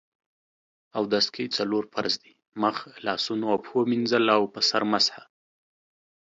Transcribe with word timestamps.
اودس 0.97 1.25
کې 1.35 1.43
څلور 1.57 1.83
فرض 1.93 2.13
دي: 2.23 2.33
مخ، 2.61 2.75
لاسونو 3.05 3.45
او 3.53 3.57
پښو 3.63 3.79
مينځل 3.91 4.25
او 4.37 4.41
په 4.53 4.59
سر 4.69 4.83
مسح 4.91 5.15